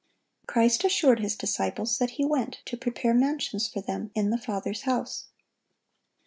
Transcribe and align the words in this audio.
Christ 0.47 0.83
assured 0.83 1.19
His 1.19 1.35
disciples 1.35 1.99
that 1.99 2.09
He 2.17 2.25
went 2.25 2.63
to 2.65 2.75
prepare 2.75 3.13
mansions 3.13 3.67
for 3.67 3.81
them 3.81 4.09
in 4.15 4.31
the 4.31 4.37
Father's 4.39 4.81
house. 4.81 5.27